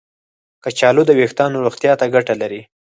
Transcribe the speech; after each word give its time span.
کچالو 0.63 1.01
د 1.07 1.11
ویښتانو 1.19 1.63
روغتیا 1.65 1.93
ته 1.99 2.05
ګټه 2.15 2.33
لري. 2.41 2.61